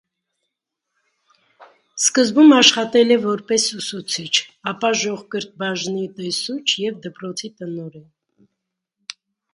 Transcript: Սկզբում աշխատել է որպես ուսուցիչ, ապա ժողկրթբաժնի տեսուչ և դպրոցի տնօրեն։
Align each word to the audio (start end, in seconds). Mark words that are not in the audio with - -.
Սկզբում 2.03 2.55
աշխատել 2.55 3.15
է 3.15 3.19
որպես 3.25 3.67
ուսուցիչ, 3.81 4.31
ապա 4.73 4.91
ժողկրթբաժնի 5.03 6.07
տեսուչ 6.17 6.59
և 6.87 6.99
դպրոցի 7.07 7.51
տնօրեն։ 7.61 8.09